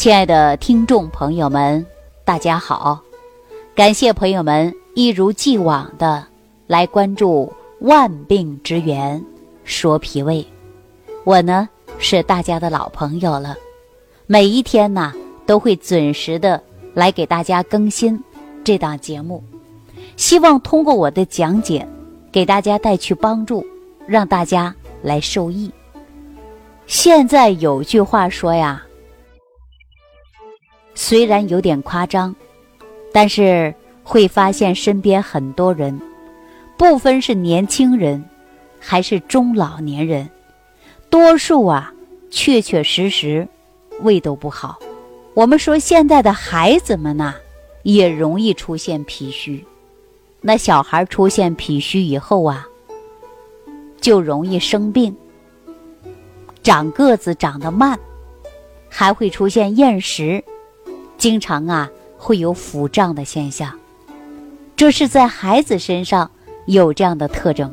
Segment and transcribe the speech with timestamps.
[0.00, 1.84] 亲爱的听众朋友们，
[2.24, 2.98] 大家好！
[3.74, 6.26] 感谢朋友们一如既往的
[6.66, 7.52] 来关注
[7.86, 9.22] 《万病之源
[9.62, 10.36] 说脾胃》，
[11.24, 11.68] 我呢
[11.98, 13.54] 是大家的老朋友了，
[14.26, 15.12] 每一天呢
[15.44, 16.58] 都会准时的
[16.94, 18.18] 来给大家更新
[18.64, 19.44] 这档节目，
[20.16, 21.86] 希望通过我的讲解
[22.32, 23.62] 给大家带去帮助，
[24.06, 25.70] 让大家来受益。
[26.86, 28.82] 现在有句话说呀。
[31.02, 32.36] 虽然有点夸张，
[33.10, 35.98] 但是会发现身边很多人，
[36.76, 38.22] 不分是年轻人，
[38.78, 40.28] 还是中老年人，
[41.08, 41.90] 多数啊，
[42.28, 43.48] 确确实实
[44.02, 44.78] 胃都不好。
[45.32, 47.34] 我们说现在的孩子们呐，
[47.82, 49.64] 也容易出现脾虚。
[50.42, 52.68] 那小孩出现脾虚以后啊，
[54.02, 55.16] 就容易生病，
[56.62, 57.98] 长个子长得慢，
[58.90, 60.44] 还会出现厌食。
[61.20, 63.78] 经常啊会有腹胀的现象，
[64.74, 66.30] 这是在孩子身上
[66.64, 67.70] 有这样的特征。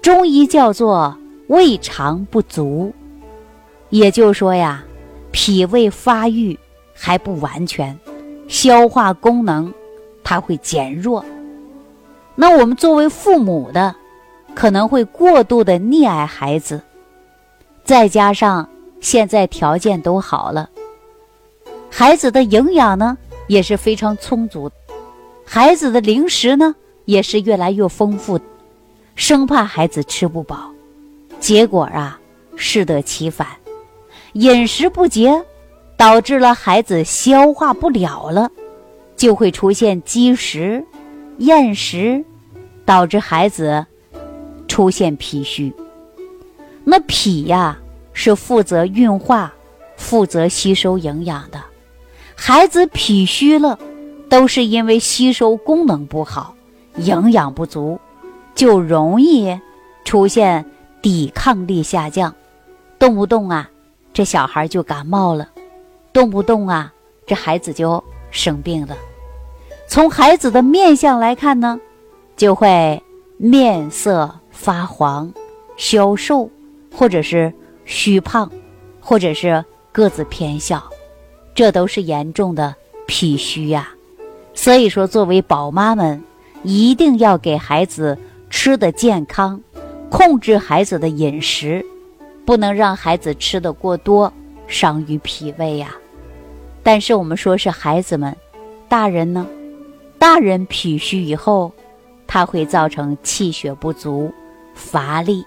[0.00, 1.14] 中医叫做
[1.48, 2.90] 胃肠不足，
[3.90, 4.82] 也就是说呀，
[5.30, 6.58] 脾胃发育
[6.94, 7.96] 还不完全，
[8.48, 9.70] 消化功能
[10.24, 11.22] 它会减弱。
[12.34, 13.94] 那我们作为父母的，
[14.54, 16.80] 可能会过度的溺爱孩子，
[17.84, 18.66] 再加上
[19.02, 20.70] 现在条件都好了。
[21.94, 24.70] 孩子的营养呢也是非常充足，
[25.44, 28.40] 孩子的零食呢也是越来越丰富，
[29.14, 30.72] 生怕孩子吃不饱，
[31.38, 32.18] 结果啊
[32.56, 33.46] 适得其反，
[34.32, 35.44] 饮食不节，
[35.94, 38.50] 导致了孩子消化不了了，
[39.14, 40.82] 就会出现积食、
[41.38, 42.24] 厌食，
[42.86, 43.84] 导致孩子
[44.66, 45.70] 出现脾虚。
[46.84, 47.78] 那脾呀
[48.14, 49.52] 是负责运化、
[49.96, 51.62] 负责吸收营养的。
[52.44, 53.78] 孩子脾虚了，
[54.28, 56.56] 都是因为吸收功能不好，
[56.96, 58.00] 营养不足，
[58.52, 59.56] 就容易
[60.04, 60.64] 出现
[61.00, 62.34] 抵抗力下降，
[62.98, 63.70] 动不动啊，
[64.12, 65.50] 这小孩就感冒了，
[66.12, 66.92] 动不动啊，
[67.26, 68.02] 这孩子就
[68.32, 68.96] 生病了。
[69.86, 71.78] 从孩子的面相来看呢，
[72.36, 73.00] 就会
[73.36, 75.32] 面色发黄、
[75.76, 76.50] 消瘦，
[76.92, 78.50] 或者是虚胖，
[79.00, 80.82] 或者是个子偏小。
[81.54, 82.74] 这都是严重的
[83.06, 83.90] 脾虚呀，
[84.54, 86.22] 所以说，作为宝妈们，
[86.62, 88.16] 一定要给孩子
[88.48, 89.60] 吃的健康，
[90.10, 91.84] 控制孩子的饮食，
[92.46, 94.32] 不能让孩子吃的过多，
[94.66, 95.94] 伤于脾胃呀。
[96.82, 98.34] 但是我们说是孩子们，
[98.88, 99.46] 大人呢，
[100.18, 101.70] 大人脾虚以后，
[102.26, 104.32] 它会造成气血不足、
[104.74, 105.44] 乏力，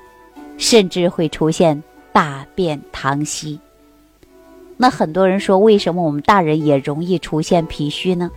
[0.57, 1.81] 甚至会出现
[2.13, 3.59] 大便溏稀。
[4.77, 8.29] 那很多人说，为什么我们大人也容易出现脾虚呢？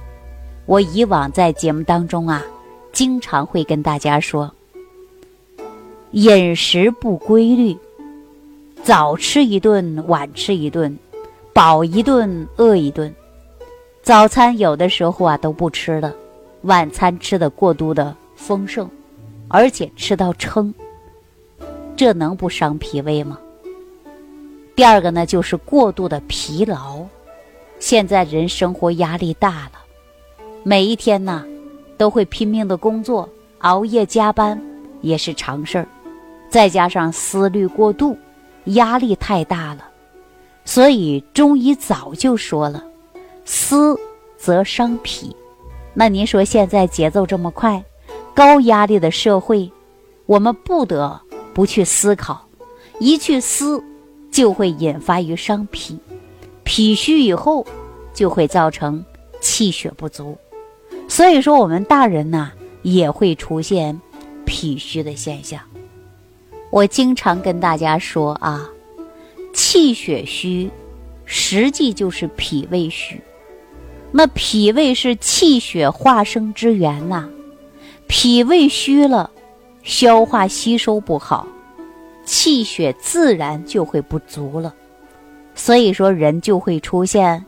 [0.66, 2.44] 我以往在节目当中啊，
[2.93, 4.53] 经常会跟大家说，
[6.12, 7.77] 饮食不规律，
[8.82, 10.97] 早吃一顿，晚吃一顿，
[11.53, 13.12] 饱一顿，饿一顿，
[14.03, 16.15] 早餐有的时候啊都不吃了，
[16.62, 18.88] 晚餐吃的过度的丰盛，
[19.48, 20.72] 而且吃到撑，
[21.97, 23.38] 这能不伤脾胃吗？
[24.78, 27.05] 第二个呢，就是过度的疲劳。
[27.81, 29.72] 现在人生活压力大了，
[30.62, 31.44] 每一天呢，
[31.97, 33.28] 都会拼命的工作，
[33.59, 34.56] 熬夜加班
[35.00, 35.89] 也是常事儿。
[36.49, 38.16] 再加上思虑过度，
[38.66, 39.83] 压力太大了，
[40.65, 42.84] 所以中医早就说了，
[43.45, 43.99] 思
[44.37, 45.34] 则伤脾。
[45.93, 47.84] 那您说现在节奏这么快，
[48.33, 49.69] 高压力的社会，
[50.27, 51.21] 我们不得
[51.53, 52.47] 不去思考，
[53.00, 53.83] 一去思。
[54.31, 55.99] 就会引发于伤脾，
[56.65, 57.66] 脾虚以后
[58.15, 59.05] 就会造成
[59.41, 60.37] 气血不足，
[61.09, 62.53] 所以说我们大人呢
[62.83, 64.00] 也会出现
[64.44, 65.61] 脾虚的现象。
[66.71, 68.69] 我经常跟大家说啊，
[69.54, 70.71] 气血虚
[71.25, 73.21] 实际就是脾胃虚，
[74.13, 77.28] 那脾胃是气血化生之源呐，
[78.07, 79.30] 脾胃虚了，
[79.83, 81.47] 消化吸收不好。
[82.28, 84.75] 气血自然就会不足了，
[85.54, 87.42] 所以说人就会出现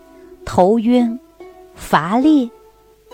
[0.46, 1.20] 头晕、
[1.74, 2.50] 乏力、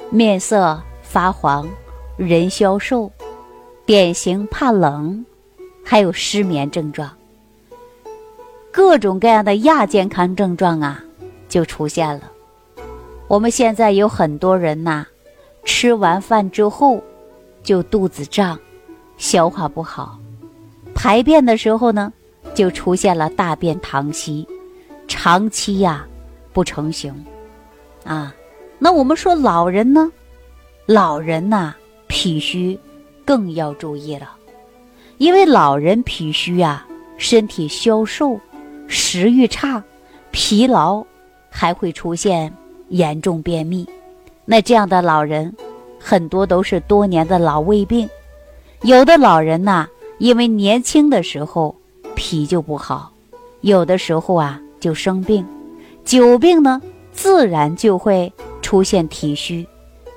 [0.09, 1.69] 面色发黄、
[2.17, 3.11] 人消瘦、
[3.85, 5.27] 典型怕冷，
[5.85, 7.11] 还有失眠症状，
[8.71, 11.03] 各种各样的亚健康症状啊
[11.49, 12.31] 就出现了。
[13.27, 15.05] 我们现在有很多人呐，
[15.65, 17.03] 吃完饭之后
[17.65, 18.57] 就肚子胀，
[19.17, 20.17] 消化不好。
[20.97, 22.13] 排便的时候呢，
[22.55, 24.45] 就出现了大便溏稀，
[25.07, 26.05] 长期呀
[26.53, 27.15] 不成形，
[28.05, 28.35] 啊，
[28.79, 30.11] 那我们说老人呢？
[30.87, 31.75] 老人呐，
[32.09, 32.77] 脾虚
[33.25, 34.33] 更要注意了，
[35.19, 36.85] 因为老人脾虚啊，
[37.19, 38.41] 身体消瘦，
[38.89, 39.83] 食欲差，
[40.31, 41.05] 疲劳，
[41.51, 42.53] 还会出现
[42.89, 43.87] 严重便秘。
[44.45, 45.55] 那这样的老人，
[46.01, 48.09] 很多都是多年的老胃病。
[48.83, 51.75] 有的老人呐，因为年轻的时候
[52.15, 53.13] 脾就不好，
[53.61, 55.45] 有的时候啊就生病，
[56.05, 56.81] 久病呢，
[57.13, 58.33] 自然就会
[58.63, 59.67] 出现体虚。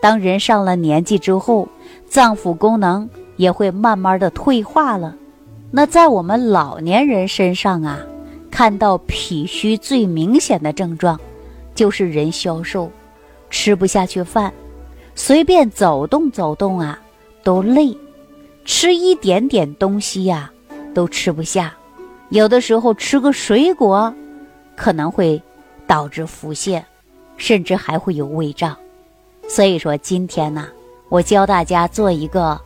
[0.02, 1.68] 当人上了年纪之后，
[2.08, 5.16] 脏腑功能也会慢慢的退化了。
[5.72, 8.00] 那在我们老年人身上啊，
[8.50, 11.20] 看到脾虚最明显的症状，
[11.76, 12.90] 就是人消瘦。
[13.52, 14.54] 吃不下去饭，
[15.16, 17.02] 随便走动走动啊，
[17.44, 17.94] 都累；
[18.70, 20.54] 吃一点点东西呀，
[20.94, 21.76] 都吃不下。
[22.30, 24.14] 有的时候吃个水果，
[24.76, 25.42] 可能会
[25.88, 26.80] 导致腹泻，
[27.36, 28.78] 甚至还会有胃胀。
[29.48, 30.68] 所以说，今天呢，
[31.10, 32.62] 我教大家做一个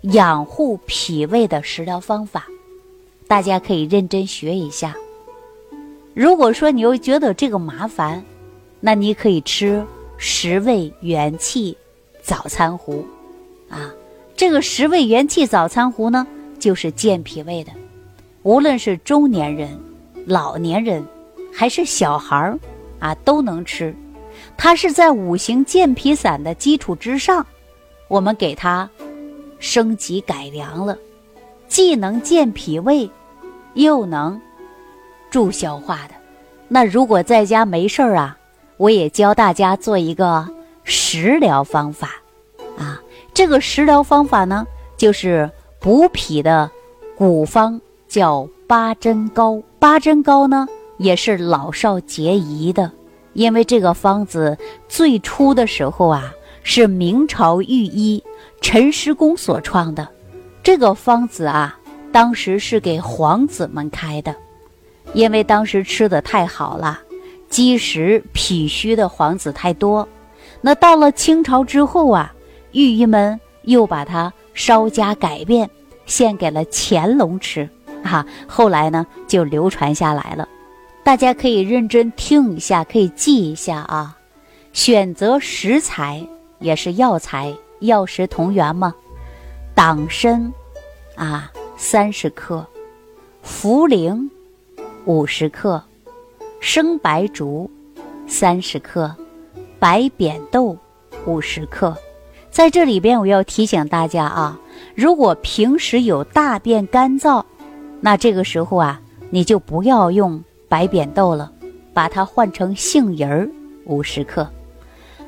[0.00, 2.44] 养护脾胃的食疗方法，
[3.28, 4.92] 大家可以认真学一下。
[6.14, 8.24] 如果说你又觉得这个麻烦，
[8.80, 9.86] 那你可以吃
[10.16, 11.78] 十味元气
[12.20, 13.06] 早餐糊，
[13.68, 13.94] 啊，
[14.36, 16.26] 这个十味元气早餐糊呢，
[16.58, 17.72] 就是健脾胃的，
[18.42, 19.78] 无论是中年人、
[20.26, 21.04] 老年人，
[21.52, 22.58] 还是小孩儿，
[22.98, 23.94] 啊，都能吃。
[24.56, 27.46] 它是在五行健脾散的基础之上，
[28.08, 28.88] 我们给它
[29.58, 30.96] 升级改良了，
[31.68, 33.08] 既能健脾胃，
[33.74, 34.40] 又能
[35.30, 36.14] 助消化的。
[36.68, 38.36] 那如果在家没事儿啊？
[38.78, 40.48] 我也教大家做一个
[40.82, 42.20] 食疗方法，
[42.76, 43.00] 啊，
[43.34, 45.50] 这个食疗方法呢，就是
[45.80, 46.70] 补脾的
[47.16, 49.62] 古方，叫八珍膏。
[49.78, 50.68] 八珍膏呢，
[50.98, 52.90] 也是老少皆宜的，
[53.32, 54.56] 因为这个方子
[54.88, 56.32] 最初的时候啊，
[56.62, 58.22] 是明朝御医
[58.60, 60.06] 陈师公所创的。
[60.62, 61.78] 这个方子啊，
[62.12, 64.34] 当时是给皇子们开的，
[65.14, 67.00] 因为当时吃的太好了。
[67.48, 70.08] 积食脾虚的皇子太多，
[70.62, 72.32] 那到了清朝之后啊，
[72.72, 75.68] 御医们又把它稍加改变，
[76.06, 77.68] 献给了乾隆吃，
[78.02, 80.48] 啊，后来呢就流传下来了。
[81.04, 84.16] 大家可以认真听一下，可以记一下啊。
[84.72, 86.26] 选择食材
[86.58, 88.94] 也是药材，药食同源嘛。
[89.74, 90.52] 党参
[91.14, 92.64] 啊，三十克；
[93.44, 94.28] 茯苓
[95.04, 95.82] 五十克。
[96.60, 97.68] 生白术
[98.28, 99.12] 三十克，
[99.80, 100.76] 白扁豆
[101.26, 101.96] 五十克。
[102.52, 104.60] 在这里边，我要提醒大家啊，
[104.94, 107.42] 如果平时有大便干燥，
[108.00, 109.00] 那这个时候啊，
[109.30, 111.50] 你就不要用白扁豆了，
[111.94, 113.48] 把它换成杏仁儿
[113.86, 114.46] 五十克，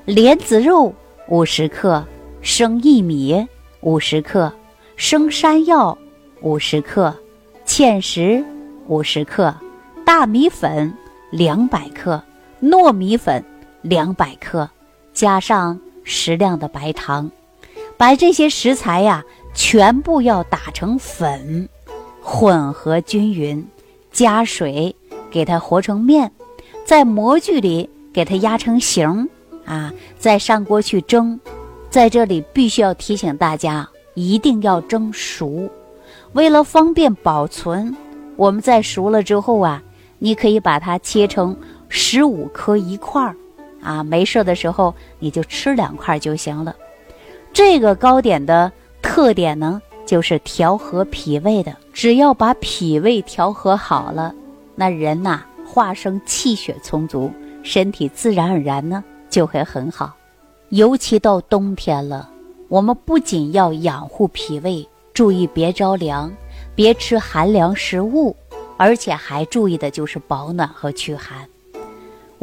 [0.04, 0.94] 莲子肉
[1.28, 2.04] 五十克，
[2.42, 3.44] 生薏米
[3.80, 4.52] 五十克，
[4.94, 5.96] 生山药
[6.42, 7.12] 五十克，
[7.64, 8.44] 芡实
[8.86, 9.54] 五十克，
[10.04, 10.92] 大米粉。
[11.30, 12.22] 两百克
[12.62, 13.44] 糯米粉，
[13.82, 14.70] 两百克，
[15.12, 17.30] 加上适量的白糖，
[17.96, 19.24] 把这些食材呀
[19.54, 21.68] 全部要打成粉，
[22.22, 23.66] 混合均匀，
[24.12, 24.94] 加水
[25.30, 26.30] 给它和成面，
[26.84, 29.28] 在模具里给它压成形
[29.64, 31.40] 啊，再上锅去蒸。
[31.90, 35.68] 在这里必须要提醒大家，一定要蒸熟，
[36.32, 37.96] 为了方便保存，
[38.36, 39.82] 我们在熟了之后啊。
[40.20, 41.54] 你可以把它切成
[41.90, 43.36] 十五颗一块儿，
[43.84, 46.74] 啊，没事的时候你就吃两块就行了。
[47.52, 51.76] 这个糕点的特点呢，就是调和脾胃的。
[51.92, 54.34] 只要把脾胃调和好了，
[54.74, 57.30] 那人呐，化生气血充足，
[57.62, 60.12] 身体自然而然呢就会很好。
[60.70, 62.28] 尤其到冬天了，
[62.68, 66.32] 我们不仅要养护脾胃，注意别着凉，
[66.74, 68.34] 别吃寒凉食物。
[68.76, 71.48] 而且还注意的就是保暖和驱寒。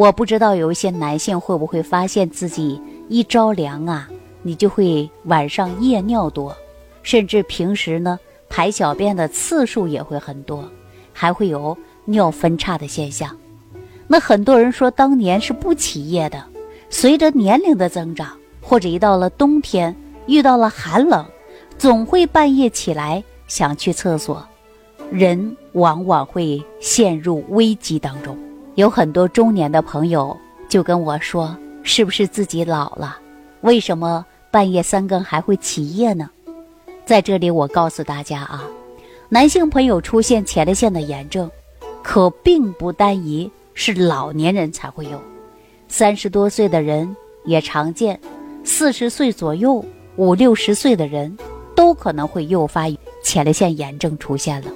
[0.02, 4.10] 我不知道有一些男性会不会发现自己一着凉啊，
[4.42, 6.58] 你就会晚上夜尿多，
[7.04, 10.68] 甚至平时呢排小便的次数也会很多，
[11.14, 13.38] 还会有尿分叉的现象。
[14.08, 16.44] 那很多人说当年是不起夜的，
[16.90, 21.24] 随着年龄的增长，或者一到了冬天遇到了寒冷，
[21.78, 24.44] 总会半夜起来想去厕所。
[25.12, 28.36] 人往往会陷入危机当中，
[28.76, 30.36] 有很多中年的朋友
[30.70, 33.18] 就跟我说：“是不是自己老了？
[33.62, 36.30] 为什么半夜三更还会起夜呢？”
[37.06, 38.64] 在这里，我告诉大家啊，
[39.28, 41.52] 男性朋友出现前列腺的炎症，
[42.02, 45.22] 可并不单一是老年人才会有，
[45.90, 47.14] 三十多岁的人
[47.44, 48.18] 也常见，
[48.64, 49.84] 四十岁左右、
[50.16, 51.36] 五六十岁的人
[51.76, 52.86] 都可能会诱发
[53.22, 54.72] 前列腺炎症出现了。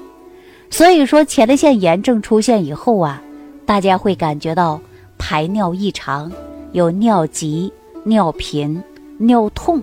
[0.69, 3.21] 所以说，前列腺炎症出现以后啊，
[3.65, 4.79] 大家会感觉到
[5.17, 6.31] 排尿异常，
[6.72, 7.72] 有尿急、
[8.03, 8.81] 尿频、
[9.17, 9.81] 尿痛，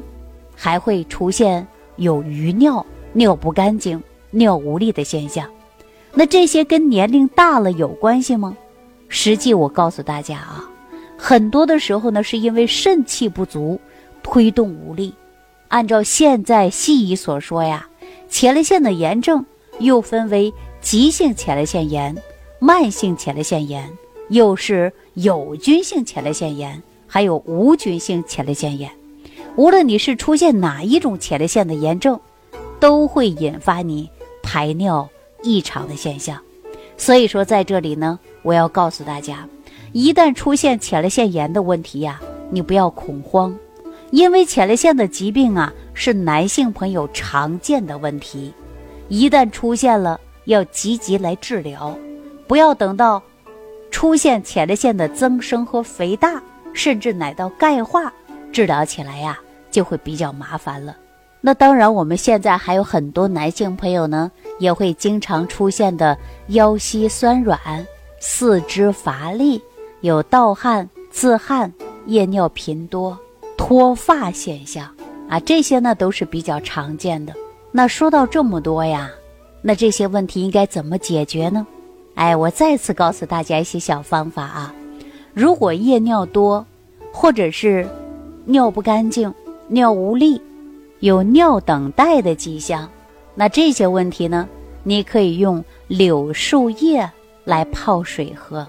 [0.54, 5.48] 还会出现有余尿、尿不干净、尿无力的现象。
[6.14, 8.56] 那这些跟年龄大了有关系吗？
[9.08, 10.64] 实际我告诉大家啊，
[11.18, 13.80] 很多的时候呢，是因为肾气不足，
[14.22, 15.12] 推动无力。
[15.68, 17.86] 按照现在西医所说呀，
[18.28, 19.44] 前列腺的炎症
[19.80, 22.14] 又分为急性前列腺炎、
[22.64, 23.90] 慢性前列腺炎，
[24.28, 28.88] 又是有菌性前列腺炎，还有无菌性前列腺炎。
[29.56, 32.20] 无论你是出现哪一种前列腺的炎症，
[32.78, 34.08] 都会引发你
[34.44, 35.08] 排尿。
[35.42, 36.40] 异常的现象，
[36.96, 39.44] 所以说在这里呢，我要告诉大家，
[39.90, 43.52] 一旦出现前列腺炎的问题呀，你不要恐慌，
[44.12, 48.54] 因为前列腺的疾病啊是男性朋友常见的问题，
[49.08, 51.92] 一旦出现了，要积极来治疗，
[52.46, 53.22] 不要等到
[53.90, 58.12] 出现前列腺的增生和肥大，甚至乃到钙化，
[58.52, 59.38] 治疗起来呀
[59.70, 60.96] 就会比较麻烦了。
[61.40, 64.30] 那当然，我们现在还有很多男性朋友呢。
[64.58, 66.16] 也会经常出现的
[66.48, 67.58] 腰膝酸软、
[68.20, 69.60] 四肢乏力、
[70.02, 71.72] 有盗汗、自汗、
[72.06, 73.18] 夜尿频多、
[73.56, 74.88] 脱发现象
[75.28, 77.34] 啊，这些呢都是比较常见的。
[77.72, 79.10] 那说到这么多呀，
[79.62, 81.66] 那这些问题应该怎么解决呢？
[82.14, 84.74] 哎，我再次告诉大家一些小方法啊。
[85.34, 86.64] 如果夜尿多，
[87.12, 87.88] 或者是
[88.44, 89.32] 尿不干净、
[89.68, 90.40] 尿无力，
[91.00, 92.88] 有尿等待的迹象。
[93.34, 94.48] 那这些问题呢？
[94.84, 97.10] 你可以用柳树叶
[97.44, 98.66] 来泡水喝。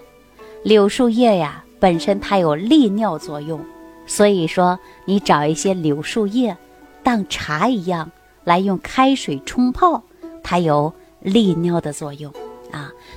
[0.64, 3.60] 柳树叶呀，本身它有利尿作用，
[4.06, 6.56] 所以说你找一些柳树叶，
[7.02, 8.10] 当茶一样
[8.44, 10.02] 来用开水冲泡，
[10.44, 12.32] 它有利尿的作用。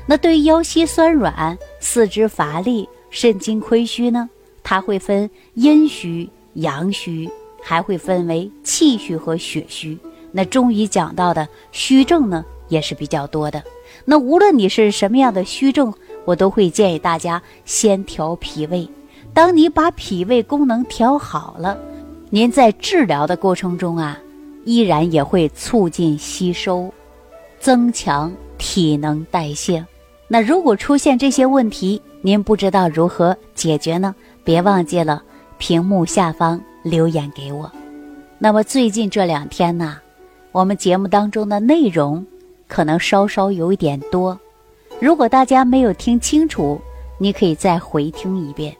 [0.06, 4.28] 那对于腰膝酸软、四肢乏力、肾精亏虚呢，
[4.62, 7.28] 它会分阴虚、阳虚，
[7.60, 9.98] 还会分为气虚和血虚。
[10.30, 13.62] 那中医讲到的虚症呢，也是比较多的。
[14.04, 15.92] 那无论你是什么样的虚症，
[16.24, 18.88] 我都会建议大家先调脾胃。
[19.34, 21.76] 当你把脾胃功能调好了，
[22.30, 24.18] 您在治疗的过程中啊，
[24.64, 26.92] 依然也会促进吸收，
[27.58, 29.84] 增强体能代谢。
[30.28, 34.14] 那如果出现这些问题，您不知道如何解决呢？
[34.42, 35.22] 别忘记了
[35.58, 37.70] 屏幕下方留言给我。
[38.38, 39.98] 那么最近这两天呢？
[40.52, 42.24] 我们节目当中的内容
[42.66, 44.38] 可能稍稍有一点多，
[45.00, 46.80] 如果大家没有听清楚，
[47.18, 48.76] 你可以再回听一遍。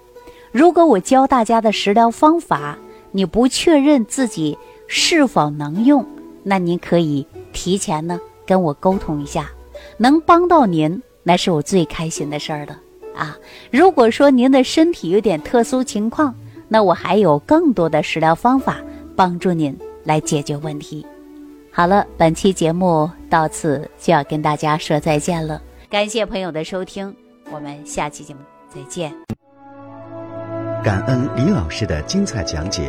[0.53, 2.77] 如果我教大家的食疗方法，
[3.13, 4.57] 你不确认自己
[4.89, 6.05] 是否能用，
[6.43, 9.51] 那您可以提前呢跟我沟通一下，
[9.99, 12.79] 能帮到您，那是我最开心的事儿了
[13.17, 13.37] 啊！
[13.73, 16.33] 如果说您的身体有点特殊情况，
[16.69, 18.77] 那我还有更多的食疗方法
[19.17, 21.05] 帮助您来解决问题。
[21.73, 25.61] 好了，本期节目到此就要跟大家说再见了。
[25.91, 27.13] 感谢朋友的收听，
[27.51, 28.41] 我们下期节目
[28.73, 29.13] 再见。
[30.85, 32.89] 感恩李老师的精彩讲解。